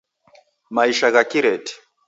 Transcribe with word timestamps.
Maisha 0.75 1.07
gha 1.13 1.23
kireti 1.31 1.73